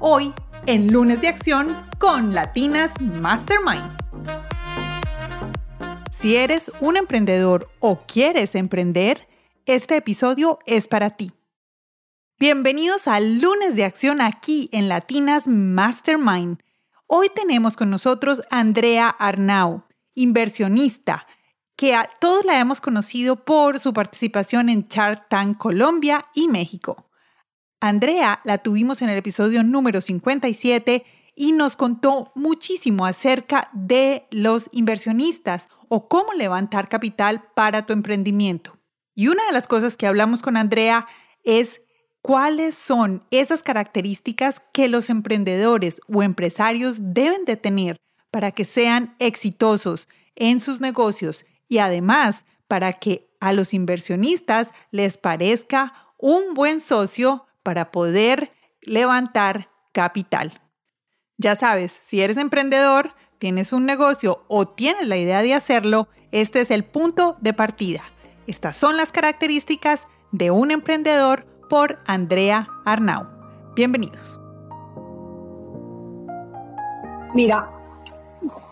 hoy 0.00 0.32
en 0.66 0.92
Lunes 0.92 1.20
de 1.20 1.28
Acción 1.28 1.76
con 1.98 2.34
Latinas 2.34 2.92
Mastermind. 3.00 3.96
Si 6.10 6.36
eres 6.36 6.72
un 6.80 6.96
emprendedor 6.96 7.70
o 7.80 8.00
quieres 8.06 8.54
emprender, 8.54 9.28
este 9.66 9.96
episodio 9.96 10.58
es 10.66 10.88
para 10.88 11.10
ti. 11.10 11.32
Bienvenidos 12.38 13.08
al 13.08 13.40
Lunes 13.40 13.76
de 13.76 13.84
Acción 13.84 14.22
aquí 14.22 14.70
en 14.72 14.88
Latinas 14.88 15.46
Mastermind. 15.46 16.62
Hoy 17.06 17.28
tenemos 17.34 17.76
con 17.76 17.90
nosotros 17.90 18.42
a 18.50 18.60
Andrea 18.60 19.08
Arnau, 19.08 19.84
inversionista, 20.14 21.26
que 21.76 21.94
a 21.94 22.08
todos 22.20 22.44
la 22.46 22.58
hemos 22.58 22.80
conocido 22.80 23.44
por 23.44 23.78
su 23.78 23.92
participación 23.92 24.70
en 24.70 24.86
Shark 24.88 25.28
Tank 25.28 25.58
Colombia 25.58 26.24
y 26.34 26.48
México. 26.48 27.09
Andrea 27.80 28.40
la 28.44 28.58
tuvimos 28.58 29.00
en 29.00 29.08
el 29.08 29.16
episodio 29.16 29.62
número 29.62 30.02
57 30.02 31.04
y 31.34 31.52
nos 31.52 31.76
contó 31.76 32.30
muchísimo 32.34 33.06
acerca 33.06 33.70
de 33.72 34.26
los 34.30 34.68
inversionistas 34.72 35.68
o 35.88 36.06
cómo 36.06 36.34
levantar 36.34 36.90
capital 36.90 37.42
para 37.54 37.86
tu 37.86 37.94
emprendimiento. 37.94 38.76
Y 39.14 39.28
una 39.28 39.46
de 39.46 39.52
las 39.52 39.66
cosas 39.66 39.96
que 39.96 40.06
hablamos 40.06 40.42
con 40.42 40.58
Andrea 40.58 41.06
es 41.42 41.80
cuáles 42.20 42.76
son 42.76 43.24
esas 43.30 43.62
características 43.62 44.60
que 44.72 44.88
los 44.88 45.08
emprendedores 45.08 46.02
o 46.06 46.22
empresarios 46.22 46.98
deben 47.00 47.46
de 47.46 47.56
tener 47.56 47.96
para 48.30 48.50
que 48.52 48.66
sean 48.66 49.16
exitosos 49.18 50.06
en 50.36 50.60
sus 50.60 50.82
negocios 50.82 51.46
y 51.66 51.78
además 51.78 52.44
para 52.68 52.92
que 52.92 53.30
a 53.40 53.54
los 53.54 53.72
inversionistas 53.72 54.70
les 54.90 55.16
parezca 55.16 55.94
un 56.18 56.52
buen 56.52 56.80
socio 56.80 57.46
para 57.62 57.90
poder 57.90 58.52
levantar 58.82 59.70
capital. 59.92 60.60
Ya 61.36 61.54
sabes, 61.54 61.92
si 61.92 62.20
eres 62.20 62.36
emprendedor, 62.36 63.14
tienes 63.38 63.72
un 63.72 63.86
negocio 63.86 64.44
o 64.48 64.68
tienes 64.68 65.06
la 65.06 65.16
idea 65.16 65.42
de 65.42 65.54
hacerlo, 65.54 66.08
este 66.32 66.60
es 66.60 66.70
el 66.70 66.84
punto 66.84 67.36
de 67.40 67.54
partida. 67.54 68.02
Estas 68.46 68.76
son 68.76 68.96
las 68.96 69.12
características 69.12 70.06
de 70.32 70.50
un 70.50 70.70
emprendedor 70.70 71.46
por 71.68 71.98
Andrea 72.06 72.68
Arnau. 72.84 73.26
Bienvenidos. 73.74 74.38
Mira, 77.34 77.70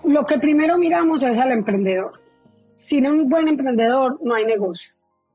lo 0.05 0.27
que 0.27 0.39
primero 0.39 0.79
miramos 0.79 1.23
es 1.23 1.39
al 1.39 1.53
emprendedor. 1.53 2.21
Sin 2.75 3.07
un 3.07 3.29
buen 3.29 3.49
emprendedor 3.49 4.19
no 4.23 4.35
hay 4.35 4.47
negocio. 4.47 4.95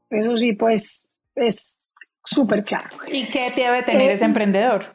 Eso 0.10 0.36
sí, 0.36 0.54
pues 0.54 1.18
es 1.36 1.83
súper 2.24 2.64
claro. 2.64 2.90
¿Y 3.08 3.26
qué 3.28 3.52
debe 3.56 3.84
tener 3.84 4.10
ese 4.12 4.24
eh, 4.24 4.28
emprendedor? 4.28 4.86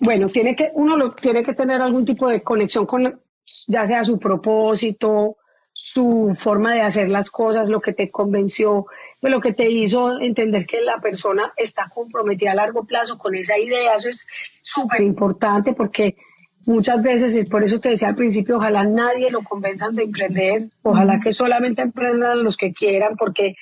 Bueno, 0.00 0.28
tiene 0.28 0.54
que, 0.54 0.70
uno 0.74 0.96
lo, 0.96 1.12
tiene 1.12 1.42
que 1.42 1.54
tener 1.54 1.80
algún 1.80 2.04
tipo 2.04 2.28
de 2.28 2.42
conexión 2.42 2.86
con, 2.86 3.20
ya 3.66 3.86
sea 3.86 4.04
su 4.04 4.18
propósito, 4.18 5.36
su 5.72 6.36
forma 6.38 6.72
de 6.72 6.82
hacer 6.82 7.08
las 7.08 7.30
cosas, 7.30 7.68
lo 7.68 7.80
que 7.80 7.92
te 7.92 8.10
convenció, 8.10 8.86
pues, 9.20 9.32
lo 9.32 9.40
que 9.40 9.52
te 9.52 9.68
hizo 9.68 10.20
entender 10.20 10.66
que 10.66 10.80
la 10.80 10.98
persona 10.98 11.52
está 11.56 11.88
comprometida 11.92 12.52
a 12.52 12.54
largo 12.54 12.84
plazo 12.84 13.18
con 13.18 13.34
esa 13.34 13.58
idea. 13.58 13.94
Eso 13.94 14.08
es 14.08 14.28
súper 14.60 15.02
importante 15.02 15.72
porque 15.72 16.16
muchas 16.64 17.02
veces, 17.02 17.36
y 17.36 17.44
por 17.44 17.64
eso 17.64 17.80
te 17.80 17.90
decía 17.90 18.08
al 18.08 18.14
principio, 18.14 18.56
ojalá 18.56 18.84
nadie 18.84 19.30
lo 19.30 19.42
convenzan 19.42 19.96
de 19.96 20.04
emprender, 20.04 20.68
ojalá 20.82 21.18
que 21.20 21.32
solamente 21.32 21.82
emprendan 21.82 22.44
los 22.44 22.56
que 22.56 22.72
quieran 22.72 23.16
porque 23.16 23.56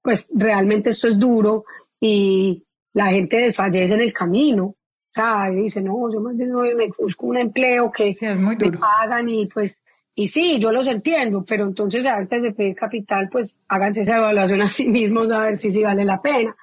pues 0.00 0.32
realmente 0.34 0.90
esto 0.90 1.06
es 1.06 1.18
duro 1.18 1.64
y 2.04 2.66
la 2.94 3.06
gente 3.12 3.36
desfallece 3.36 3.94
en 3.94 4.00
el 4.00 4.12
camino. 4.12 4.64
O 4.64 5.14
sea, 5.14 5.50
dice, 5.50 5.80
no, 5.80 6.12
yo 6.12 6.20
más 6.20 6.36
bien 6.36 6.50
me 6.76 6.88
busco 6.98 7.26
un 7.26 7.38
empleo 7.38 7.92
que 7.92 8.12
me 8.40 8.72
pagan 8.72 9.28
y 9.28 9.46
pues, 9.46 9.84
y 10.16 10.26
sí, 10.26 10.58
yo 10.58 10.72
los 10.72 10.88
entiendo, 10.88 11.44
pero 11.46 11.64
entonces 11.64 12.04
antes 12.06 12.42
de 12.42 12.52
pedir 12.52 12.74
capital, 12.74 13.28
pues 13.30 13.64
háganse 13.68 14.00
esa 14.00 14.16
evaluación 14.16 14.62
a 14.62 14.68
sí 14.68 14.88
mismos 14.88 15.30
a 15.30 15.38
ver 15.38 15.56
si 15.56 15.70
sí 15.70 15.84
vale 15.84 16.04
la 16.04 16.20
pena. 16.20 16.56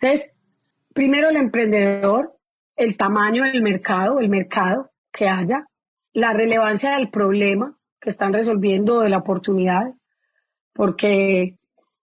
Entonces, 0.00 0.36
primero 0.92 1.28
el 1.28 1.36
emprendedor, 1.36 2.36
el 2.74 2.96
tamaño 2.96 3.44
del 3.44 3.62
mercado, 3.62 4.18
el 4.18 4.28
mercado 4.28 4.90
que 5.12 5.28
haya, 5.28 5.68
la 6.12 6.32
relevancia 6.32 6.96
del 6.96 7.10
problema 7.10 7.78
que 8.00 8.08
están 8.08 8.32
resolviendo, 8.32 9.00
de 9.00 9.10
la 9.10 9.18
oportunidad, 9.18 9.94
porque 10.72 11.58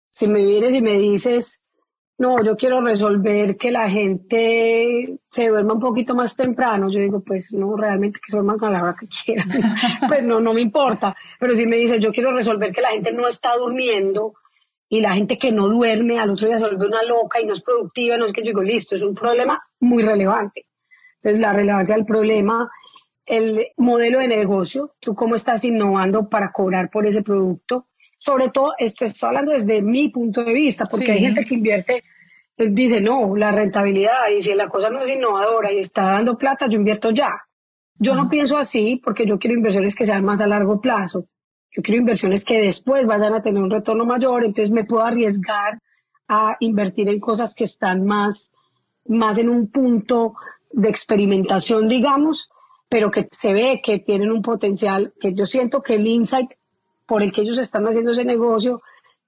si 0.07 0.27
me 0.29 0.41
vienes 0.41 0.73
y 0.73 0.81
me 0.81 0.97
dices, 0.97 1.66
no, 2.19 2.41
yo 2.43 2.57
quiero 2.57 2.81
resolver 2.81 3.57
que 3.57 3.69
la 3.69 3.87
gente 3.89 5.19
se 5.29 5.49
duerma 5.49 5.75
un 5.75 5.79
poquito 5.79 6.15
más 6.15 6.35
temprano. 6.35 6.89
Yo 6.89 6.99
digo, 6.99 7.21
pues 7.23 7.53
no, 7.53 7.75
realmente 7.75 8.19
que 8.19 8.31
se 8.31 8.37
duerman 8.37 8.57
a 8.63 8.71
la 8.71 8.81
hora 8.81 8.95
que 8.99 9.07
quieran. 9.07 9.47
pues 10.07 10.23
no, 10.23 10.39
no 10.39 10.53
me 10.53 10.61
importa. 10.61 11.15
Pero 11.39 11.53
si 11.53 11.67
me 11.67 11.75
dice, 11.75 11.99
yo 11.99 12.11
quiero 12.11 12.33
resolver 12.33 12.73
que 12.73 12.81
la 12.81 12.89
gente 12.89 13.13
no 13.13 13.27
está 13.27 13.55
durmiendo 13.55 14.33
y 14.89 15.01
la 15.01 15.13
gente 15.13 15.37
que 15.37 15.51
no 15.51 15.67
duerme 15.67 16.19
al 16.19 16.31
otro 16.31 16.47
día 16.47 16.57
se 16.57 16.65
vuelve 16.65 16.87
una 16.87 17.03
loca 17.03 17.39
y 17.39 17.45
no 17.45 17.53
es 17.53 17.61
productiva, 17.61 18.17
no 18.17 18.25
es 18.25 18.33
que 18.33 18.41
yo 18.41 18.47
digo, 18.47 18.63
listo, 18.63 18.95
es 18.95 19.03
un 19.03 19.13
problema 19.13 19.61
muy 19.79 20.01
relevante. 20.01 20.65
Entonces, 21.21 21.39
la 21.39 21.53
relevancia 21.53 21.95
del 21.95 22.05
problema, 22.05 22.71
el 23.25 23.67
modelo 23.77 24.19
de 24.19 24.27
negocio, 24.27 24.95
tú 24.99 25.13
cómo 25.13 25.35
estás 25.35 25.65
innovando 25.65 26.29
para 26.29 26.51
cobrar 26.51 26.89
por 26.89 27.05
ese 27.05 27.21
producto 27.21 27.87
sobre 28.17 28.49
todo, 28.49 28.73
esto 28.77 29.05
estoy 29.05 29.27
hablando 29.27 29.51
desde 29.51 29.81
mi 29.81 30.09
punto 30.09 30.43
de 30.43 30.53
vista, 30.53 30.85
porque 30.85 31.11
hay 31.11 31.19
gente 31.19 31.45
que 31.45 31.55
invierte, 31.55 32.03
pues, 32.55 32.73
dice, 32.73 33.01
no, 33.01 33.35
la 33.35 33.51
rentabilidad, 33.51 34.29
y 34.35 34.41
si 34.41 34.53
la 34.55 34.67
cosa 34.67 34.89
no 34.89 35.01
es 35.01 35.09
innovadora 35.09 35.71
y 35.71 35.79
está 35.79 36.03
dando 36.03 36.37
plata, 36.37 36.67
yo 36.67 36.77
invierto 36.77 37.11
ya. 37.11 37.43
Yo 37.99 38.13
no 38.13 38.29
pienso 38.29 38.57
así 38.57 39.01
porque 39.03 39.25
yo 39.25 39.39
quiero 39.39 39.55
inversiones 39.55 39.95
que 39.95 40.05
sean 40.05 40.23
más 40.23 40.41
a 40.41 40.47
largo 40.47 40.79
plazo. 40.79 41.25
Yo 41.75 41.81
quiero 41.81 41.99
inversiones 41.99 42.45
que 42.45 42.59
después 42.59 43.05
vayan 43.05 43.33
a 43.33 43.41
tener 43.41 43.61
un 43.61 43.69
retorno 43.69 44.05
mayor, 44.05 44.45
entonces 44.45 44.71
me 44.71 44.83
puedo 44.83 45.03
arriesgar 45.03 45.79
a 46.27 46.57
invertir 46.59 47.09
en 47.09 47.19
cosas 47.19 47.55
que 47.55 47.63
están 47.63 48.05
más, 48.05 48.55
más 49.05 49.37
en 49.37 49.49
un 49.49 49.69
punto 49.69 50.33
de 50.71 50.89
experimentación, 50.89 51.87
digamos, 51.87 52.49
pero 52.89 53.11
que 53.11 53.27
se 53.31 53.53
ve 53.53 53.81
que 53.83 53.99
tienen 53.99 54.31
un 54.31 54.41
potencial, 54.41 55.13
que 55.19 55.33
yo 55.33 55.45
siento 55.45 55.81
que 55.81 55.95
el 55.95 56.07
insight 56.07 56.51
por 57.07 57.23
el 57.23 57.31
que 57.31 57.41
ellos 57.41 57.57
están 57.57 57.87
haciendo 57.87 58.11
ese 58.11 58.25
negocio, 58.25 58.81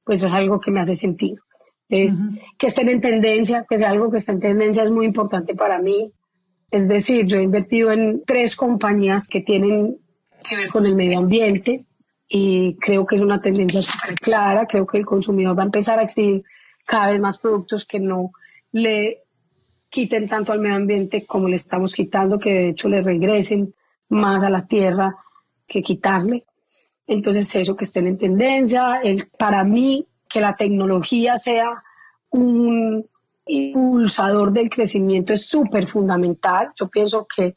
pues 0.03 0.23
es 0.23 0.31
algo 0.31 0.59
que 0.59 0.71
me 0.71 0.81
hace 0.81 0.93
sentido. 0.93 1.41
Es 1.87 2.23
que 2.57 2.67
estén 2.67 2.89
en 2.89 3.01
tendencia, 3.01 3.65
que 3.67 3.79
sea 3.79 3.89
algo 3.89 4.11
que 4.11 4.17
esté 4.17 4.33
en 4.33 4.39
tendencia 4.39 4.83
es 4.83 4.91
muy 4.91 5.05
importante 5.05 5.55
para 5.55 5.79
mí. 5.79 6.11
Es 6.69 6.87
decir, 6.87 7.25
yo 7.25 7.39
he 7.39 7.43
invertido 7.43 7.91
en 7.91 8.23
tres 8.25 8.55
compañías 8.55 9.27
que 9.27 9.41
tienen 9.41 9.97
que 10.47 10.55
ver 10.55 10.69
con 10.69 10.85
el 10.85 10.95
medio 10.95 11.17
ambiente 11.17 11.85
y 12.27 12.75
creo 12.75 13.07
que 13.07 13.15
es 13.15 13.21
una 13.23 13.41
tendencia 13.41 13.81
súper 13.81 14.15
clara. 14.15 14.67
Creo 14.67 14.85
que 14.85 14.99
el 14.99 15.05
consumidor 15.05 15.57
va 15.57 15.63
a 15.63 15.65
empezar 15.65 15.97
a 15.97 16.03
exigir 16.03 16.43
cada 16.85 17.11
vez 17.11 17.19
más 17.19 17.39
productos 17.39 17.85
que 17.85 17.99
no 17.99 18.31
le 18.71 19.23
quiten 19.89 20.27
tanto 20.27 20.51
al 20.51 20.59
medio 20.59 20.75
ambiente 20.75 21.25
como 21.25 21.47
le 21.47 21.55
estamos 21.55 21.93
quitando, 21.93 22.39
que 22.39 22.51
de 22.51 22.69
hecho 22.69 22.87
le 22.87 23.01
regresen 23.01 23.73
más 24.09 24.43
a 24.43 24.49
la 24.49 24.67
tierra 24.67 25.15
que 25.67 25.81
quitarle. 25.81 26.45
Entonces, 27.09 27.53
eso 27.55 27.75
que 27.75 27.85
estén 27.85 28.05
en 28.05 28.19
tendencia, 28.19 29.01
el, 29.03 29.27
para 29.37 29.63
mí, 29.63 30.07
que 30.29 30.39
la 30.39 30.55
tecnología 30.55 31.37
sea 31.37 31.65
un 32.29 33.03
impulsador 33.47 34.53
del 34.53 34.69
crecimiento 34.69 35.33
es 35.33 35.47
súper 35.47 35.87
fundamental. 35.87 36.69
Yo 36.79 36.87
pienso 36.87 37.25
que 37.35 37.55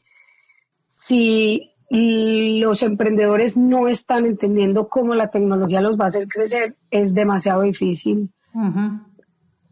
si 0.81 1.69
los 1.91 2.81
emprendedores 2.81 3.55
no 3.55 3.87
están 3.87 4.25
entendiendo 4.25 4.89
cómo 4.89 5.13
la 5.13 5.29
tecnología 5.29 5.81
los 5.81 5.99
va 5.99 6.05
a 6.05 6.07
hacer 6.07 6.27
crecer, 6.27 6.75
es 6.89 7.13
demasiado 7.13 7.61
difícil 7.61 8.31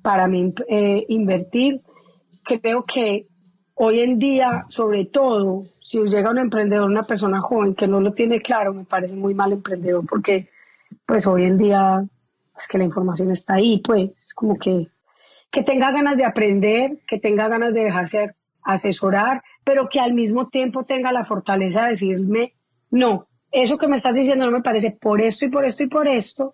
para 0.03 0.27
mí 0.27 0.53
eh, 0.67 1.05
invertir. 1.09 1.81
Creo 2.43 2.85
que 2.85 3.27
hoy 3.83 4.01
en 4.01 4.19
día, 4.19 4.65
sobre 4.69 5.05
todo, 5.05 5.63
si 5.79 5.97
llega 6.03 6.29
un 6.29 6.37
emprendedor, 6.37 6.87
una 6.87 7.01
persona 7.01 7.41
joven 7.41 7.73
que 7.73 7.87
no 7.87 7.99
lo 7.99 8.13
tiene 8.13 8.39
claro, 8.39 8.75
me 8.75 8.85
parece 8.85 9.15
muy 9.15 9.33
mal 9.33 9.53
emprendedor 9.53 10.05
porque 10.05 10.49
pues 11.03 11.25
hoy 11.25 11.45
en 11.45 11.57
día 11.57 12.05
es 12.55 12.67
que 12.67 12.77
la 12.77 12.83
información 12.83 13.31
está 13.31 13.55
ahí, 13.55 13.81
pues 13.83 14.35
como 14.35 14.59
que, 14.59 14.89
que 15.49 15.63
tenga 15.63 15.91
ganas 15.91 16.15
de 16.15 16.25
aprender, 16.25 16.99
que 17.07 17.17
tenga 17.17 17.47
ganas 17.47 17.73
de 17.73 17.85
dejarse 17.85 18.35
asesorar, 18.61 19.41
pero 19.63 19.89
que 19.89 19.99
al 19.99 20.13
mismo 20.13 20.47
tiempo 20.49 20.83
tenga 20.83 21.11
la 21.11 21.25
fortaleza 21.25 21.85
de 21.85 21.89
decirme, 21.89 22.53
no, 22.91 23.25
eso 23.51 23.79
que 23.79 23.87
me 23.87 23.95
estás 23.95 24.13
diciendo 24.13 24.45
no 24.45 24.51
me 24.51 24.61
parece 24.61 24.91
por 24.91 25.21
esto 25.21 25.45
y 25.45 25.49
por 25.49 25.65
esto 25.65 25.83
y 25.83 25.87
por 25.87 26.07
esto, 26.07 26.53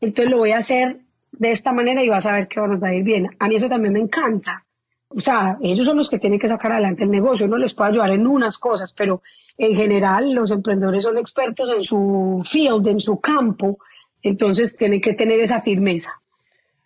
entonces 0.00 0.32
lo 0.32 0.38
voy 0.38 0.50
a 0.50 0.58
hacer 0.58 0.98
de 1.30 1.52
esta 1.52 1.72
manera 1.72 2.02
y 2.02 2.08
vas 2.08 2.26
a 2.26 2.32
ver 2.32 2.48
que 2.48 2.60
nos 2.60 2.82
va 2.82 2.88
a 2.88 2.94
ir 2.94 3.04
bien. 3.04 3.28
A 3.38 3.46
mí 3.46 3.54
eso 3.54 3.68
también 3.68 3.92
me 3.92 4.00
encanta. 4.00 4.65
O 5.08 5.20
sea, 5.20 5.56
ellos 5.62 5.86
son 5.86 5.96
los 5.96 6.10
que 6.10 6.18
tienen 6.18 6.38
que 6.38 6.48
sacar 6.48 6.72
adelante 6.72 7.04
el 7.04 7.10
negocio, 7.10 7.46
uno 7.46 7.58
les 7.58 7.74
puede 7.74 7.90
ayudar 7.90 8.10
en 8.10 8.26
unas 8.26 8.58
cosas, 8.58 8.92
pero 8.92 9.22
en 9.56 9.74
general 9.74 10.32
los 10.32 10.50
emprendedores 10.50 11.04
son 11.04 11.16
expertos 11.16 11.70
en 11.70 11.82
su 11.82 12.42
field, 12.44 12.86
en 12.88 13.00
su 13.00 13.20
campo, 13.20 13.78
entonces 14.22 14.76
tienen 14.76 15.00
que 15.00 15.14
tener 15.14 15.40
esa 15.40 15.60
firmeza. 15.60 16.10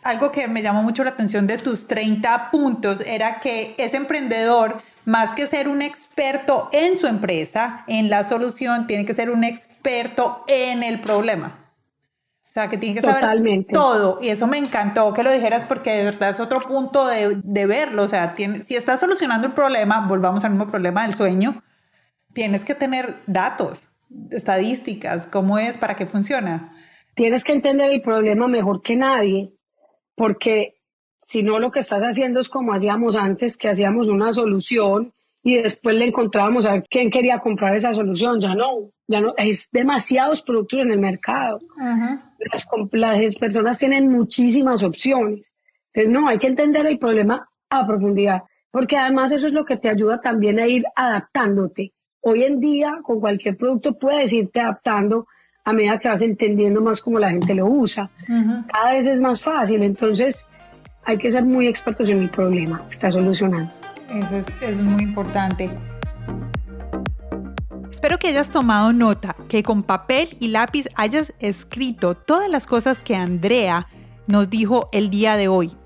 Algo 0.02 0.32
que 0.32 0.48
me 0.48 0.62
llamó 0.62 0.82
mucho 0.82 1.04
la 1.04 1.10
atención 1.10 1.46
de 1.46 1.58
tus 1.58 1.86
30 1.86 2.50
puntos 2.50 3.00
era 3.00 3.40
que 3.40 3.74
ese 3.76 3.96
emprendedor, 3.96 4.80
más 5.04 5.34
que 5.34 5.46
ser 5.46 5.68
un 5.68 5.82
experto 5.82 6.70
en 6.72 6.96
su 6.96 7.06
empresa, 7.06 7.84
en 7.86 8.08
la 8.08 8.24
solución, 8.24 8.86
tiene 8.86 9.04
que 9.04 9.14
ser 9.14 9.30
un 9.30 9.44
experto 9.44 10.44
en 10.46 10.82
el 10.82 11.00
problema. 11.00 11.59
O 12.50 12.52
sea, 12.52 12.68
que 12.68 12.78
tiene 12.78 12.96
que 12.96 13.02
saber 13.02 13.64
todo. 13.72 14.18
Y 14.20 14.28
eso 14.28 14.48
me 14.48 14.58
encantó 14.58 15.12
que 15.14 15.22
lo 15.22 15.30
dijeras 15.30 15.62
porque 15.68 15.92
de 15.92 16.02
verdad 16.02 16.30
es 16.30 16.40
otro 16.40 16.60
punto 16.66 17.06
de, 17.06 17.38
de 17.44 17.66
verlo. 17.66 18.02
O 18.02 18.08
sea, 18.08 18.34
tiene, 18.34 18.62
si 18.62 18.74
estás 18.74 18.98
solucionando 18.98 19.46
el 19.46 19.52
problema, 19.52 20.04
volvamos 20.08 20.44
al 20.44 20.50
mismo 20.50 20.68
problema 20.68 21.04
del 21.04 21.14
sueño, 21.14 21.62
tienes 22.32 22.64
que 22.64 22.74
tener 22.74 23.22
datos, 23.28 23.92
estadísticas, 24.32 25.28
cómo 25.28 25.60
es, 25.60 25.78
para 25.78 25.94
qué 25.94 26.06
funciona. 26.06 26.72
Tienes 27.14 27.44
que 27.44 27.52
entender 27.52 27.88
el 27.88 28.02
problema 28.02 28.48
mejor 28.48 28.82
que 28.82 28.96
nadie, 28.96 29.52
porque 30.16 30.74
si 31.18 31.44
no 31.44 31.60
lo 31.60 31.70
que 31.70 31.78
estás 31.78 32.02
haciendo 32.02 32.40
es 32.40 32.48
como 32.48 32.72
hacíamos 32.72 33.14
antes, 33.14 33.56
que 33.56 33.68
hacíamos 33.68 34.08
una 34.08 34.32
solución 34.32 35.12
y 35.44 35.58
después 35.58 35.94
le 35.94 36.06
encontrábamos 36.06 36.66
a 36.66 36.72
ver 36.72 36.84
quién 36.90 37.10
quería 37.10 37.38
comprar 37.38 37.76
esa 37.76 37.94
solución. 37.94 38.40
Ya 38.40 38.56
no, 38.56 38.90
ya 39.06 39.20
no, 39.20 39.34
es 39.36 39.70
demasiados 39.70 40.42
productos 40.42 40.80
en 40.80 40.90
el 40.90 40.98
mercado. 40.98 41.60
Las, 42.52 42.66
las 42.92 43.36
personas 43.36 43.78
tienen 43.78 44.10
muchísimas 44.10 44.82
opciones. 44.82 45.52
Entonces, 45.92 46.12
no, 46.12 46.28
hay 46.28 46.38
que 46.38 46.46
entender 46.46 46.86
el 46.86 46.98
problema 46.98 47.48
a 47.68 47.86
profundidad, 47.86 48.42
porque 48.70 48.96
además 48.96 49.32
eso 49.32 49.48
es 49.48 49.52
lo 49.52 49.64
que 49.64 49.76
te 49.76 49.88
ayuda 49.88 50.20
también 50.20 50.58
a 50.58 50.66
ir 50.66 50.84
adaptándote. 50.94 51.92
Hoy 52.22 52.44
en 52.44 52.60
día, 52.60 52.98
con 53.02 53.20
cualquier 53.20 53.56
producto 53.56 53.98
puedes 53.98 54.32
irte 54.32 54.60
adaptando 54.60 55.26
a 55.64 55.72
medida 55.72 55.98
que 55.98 56.08
vas 56.08 56.22
entendiendo 56.22 56.80
más 56.80 57.00
cómo 57.00 57.18
la 57.18 57.30
gente 57.30 57.54
lo 57.54 57.66
usa. 57.66 58.10
Cada 58.72 58.92
vez 58.92 59.06
es 59.06 59.20
más 59.20 59.42
fácil, 59.42 59.82
entonces 59.82 60.46
hay 61.04 61.18
que 61.18 61.30
ser 61.30 61.44
muy 61.44 61.66
expertos 61.66 62.10
en 62.10 62.18
el 62.18 62.28
problema 62.28 62.84
que 62.88 62.94
está 62.94 63.10
solucionando. 63.10 63.72
Eso 64.12 64.36
es, 64.36 64.48
eso 64.48 64.80
es 64.80 64.82
muy 64.82 65.02
importante. 65.02 65.70
Espero 68.00 68.18
que 68.18 68.28
hayas 68.28 68.50
tomado 68.50 68.94
nota, 68.94 69.36
que 69.46 69.62
con 69.62 69.82
papel 69.82 70.34
y 70.40 70.48
lápiz 70.48 70.86
hayas 70.94 71.34
escrito 71.38 72.14
todas 72.14 72.48
las 72.48 72.66
cosas 72.66 73.02
que 73.02 73.14
Andrea 73.14 73.88
nos 74.26 74.48
dijo 74.48 74.88
el 74.90 75.10
día 75.10 75.36
de 75.36 75.48
hoy. 75.48 75.76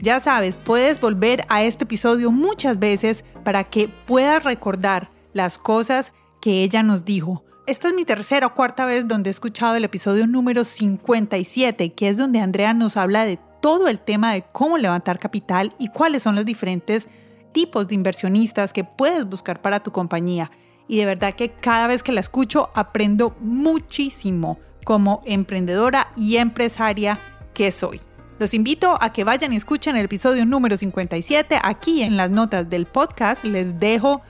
Ya 0.00 0.18
sabes, 0.18 0.56
puedes 0.56 1.00
volver 1.00 1.44
a 1.48 1.62
este 1.62 1.84
episodio 1.84 2.32
muchas 2.32 2.80
veces 2.80 3.24
para 3.44 3.62
que 3.62 3.88
puedas 3.88 4.42
recordar 4.42 5.12
las 5.34 5.56
cosas 5.56 6.10
que 6.40 6.64
ella 6.64 6.82
nos 6.82 7.04
dijo. 7.04 7.44
Esta 7.68 7.86
es 7.86 7.94
mi 7.94 8.04
tercera 8.04 8.48
o 8.48 8.54
cuarta 8.54 8.84
vez 8.84 9.06
donde 9.06 9.30
he 9.30 9.32
escuchado 9.32 9.76
el 9.76 9.84
episodio 9.84 10.26
número 10.26 10.64
57, 10.64 11.92
que 11.92 12.08
es 12.08 12.16
donde 12.16 12.40
Andrea 12.40 12.74
nos 12.74 12.96
habla 12.96 13.24
de 13.24 13.38
todo 13.60 13.86
el 13.86 14.00
tema 14.00 14.32
de 14.32 14.42
cómo 14.42 14.78
levantar 14.78 15.20
capital 15.20 15.72
y 15.78 15.90
cuáles 15.90 16.24
son 16.24 16.34
los 16.34 16.44
diferentes 16.44 17.06
tipos 17.52 17.86
de 17.86 17.94
inversionistas 17.94 18.72
que 18.72 18.82
puedes 18.82 19.26
buscar 19.26 19.62
para 19.62 19.80
tu 19.80 19.92
compañía. 19.92 20.50
Y 20.88 20.98
de 20.98 21.06
verdad 21.06 21.34
que 21.34 21.50
cada 21.50 21.86
vez 21.86 22.02
que 22.02 22.12
la 22.12 22.20
escucho 22.20 22.70
aprendo 22.74 23.34
muchísimo 23.40 24.58
como 24.84 25.22
emprendedora 25.26 26.12
y 26.16 26.36
empresaria 26.36 27.18
que 27.54 27.70
soy. 27.70 28.00
Los 28.38 28.54
invito 28.54 28.96
a 29.00 29.12
que 29.12 29.24
vayan 29.24 29.52
y 29.52 29.56
escuchen 29.56 29.96
el 29.96 30.06
episodio 30.06 30.44
número 30.44 30.76
57. 30.76 31.58
Aquí 31.62 32.02
en 32.02 32.16
las 32.16 32.30
notas 32.30 32.68
del 32.68 32.86
podcast 32.86 33.44
les 33.44 33.78
dejo 33.78 34.22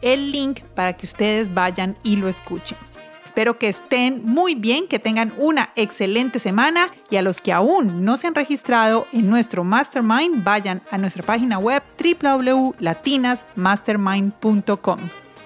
el 0.00 0.32
link 0.32 0.62
para 0.74 0.94
que 0.94 1.06
ustedes 1.06 1.54
vayan 1.54 1.96
y 2.02 2.16
lo 2.16 2.28
escuchen. 2.28 2.76
Espero 3.24 3.56
que 3.58 3.68
estén 3.68 4.26
muy 4.26 4.54
bien, 4.54 4.88
que 4.88 4.98
tengan 4.98 5.32
una 5.38 5.70
excelente 5.74 6.38
semana 6.38 6.92
y 7.08 7.16
a 7.16 7.22
los 7.22 7.40
que 7.40 7.50
aún 7.52 8.04
no 8.04 8.18
se 8.18 8.26
han 8.26 8.34
registrado 8.34 9.06
en 9.12 9.30
nuestro 9.30 9.64
mastermind, 9.64 10.44
vayan 10.44 10.82
a 10.90 10.98
nuestra 10.98 11.22
página 11.22 11.58
web 11.58 11.82
www.latinasmastermind.com. 11.98 14.98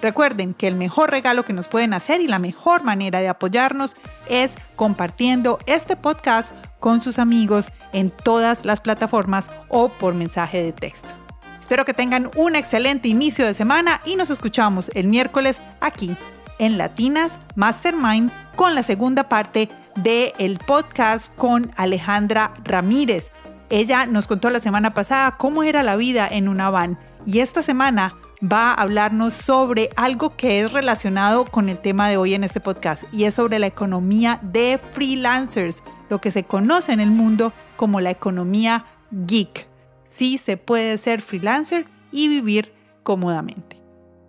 Recuerden 0.07 0.53
que 0.53 0.69
el 0.69 0.75
mejor 0.75 1.11
regalo 1.11 1.43
que 1.43 1.51
nos 1.51 1.67
pueden 1.67 1.93
hacer 1.93 2.21
y 2.21 2.27
la 2.27 2.39
mejor 2.39 2.81
manera 2.85 3.19
de 3.19 3.27
apoyarnos 3.27 3.97
es 4.29 4.53
compartiendo 4.77 5.59
este 5.65 5.97
podcast 5.97 6.55
con 6.79 7.01
sus 7.01 7.19
amigos 7.19 7.73
en 7.91 8.09
todas 8.09 8.63
las 8.63 8.79
plataformas 8.79 9.51
o 9.67 9.89
por 9.89 10.13
mensaje 10.13 10.63
de 10.63 10.71
texto. 10.71 11.13
Espero 11.59 11.83
que 11.83 11.93
tengan 11.93 12.31
un 12.37 12.55
excelente 12.55 13.09
inicio 13.09 13.45
de 13.45 13.53
semana 13.53 13.99
y 14.05 14.15
nos 14.15 14.29
escuchamos 14.29 14.89
el 14.93 15.07
miércoles 15.07 15.59
aquí 15.81 16.15
en 16.57 16.77
Latinas 16.77 17.33
Mastermind 17.55 18.31
con 18.55 18.75
la 18.75 18.83
segunda 18.83 19.27
parte 19.27 19.67
del 19.97 20.31
el 20.37 20.57
podcast 20.59 21.35
con 21.35 21.73
Alejandra 21.75 22.53
Ramírez. 22.63 23.29
Ella 23.69 24.05
nos 24.05 24.27
contó 24.27 24.51
la 24.51 24.61
semana 24.61 24.93
pasada 24.93 25.35
cómo 25.35 25.63
era 25.63 25.83
la 25.83 25.97
vida 25.97 26.29
en 26.31 26.47
una 26.47 26.69
van 26.69 26.97
y 27.25 27.39
esta 27.39 27.61
semana 27.61 28.13
va 28.41 28.71
a 28.71 28.81
hablarnos 28.81 29.33
sobre 29.33 29.89
algo 29.95 30.35
que 30.35 30.61
es 30.61 30.71
relacionado 30.71 31.45
con 31.45 31.69
el 31.69 31.79
tema 31.79 32.09
de 32.09 32.17
hoy 32.17 32.33
en 32.33 32.43
este 32.43 32.59
podcast 32.59 33.03
y 33.11 33.23
es 33.23 33.33
sobre 33.33 33.59
la 33.59 33.67
economía 33.67 34.39
de 34.43 34.79
freelancers, 34.91 35.83
lo 36.09 36.21
que 36.21 36.31
se 36.31 36.43
conoce 36.43 36.93
en 36.93 36.99
el 36.99 37.09
mundo 37.09 37.53
como 37.75 38.01
la 38.01 38.11
economía 38.11 38.85
geek 39.11 39.67
sí 40.07 40.37
se 40.37 40.57
puede 40.57 40.97
ser 40.97 41.21
freelancer 41.21 41.85
y 42.11 42.27
vivir 42.27 42.73
cómodamente. 43.03 43.79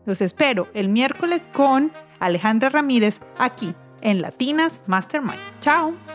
Los 0.04 0.20
espero 0.20 0.68
el 0.74 0.88
miércoles 0.88 1.48
con 1.52 1.92
Alejandra 2.20 2.68
Ramírez 2.68 3.20
aquí 3.38 3.74
en 4.00 4.20
Latinas 4.20 4.80
Mastermind. 4.86 5.38
Chao. 5.60 6.07